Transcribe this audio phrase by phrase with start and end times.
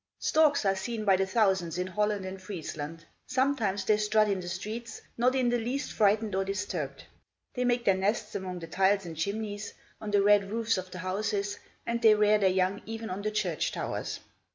[0.17, 3.05] Storks are seen by the thousands in Holland and Friesland.
[3.27, 7.03] Sometimes they strut in the streets, not in the least frightened or disturbed.
[7.53, 10.97] They make their nests among the tiles and chimneys, on the red roofs of the
[11.05, 14.19] houses, and they rear their young even on the church towers.